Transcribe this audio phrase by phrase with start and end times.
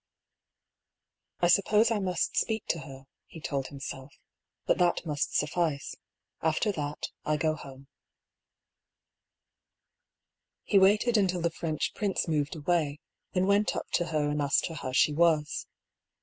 [1.41, 4.11] I suppose I must speak to her," he told himself;"
[4.65, 5.93] but that must suffice.
[6.41, 7.87] After that, I go home."
[10.63, 12.99] He waited until the French prince moved away,
[13.33, 15.67] then went up to her and asked her how she was.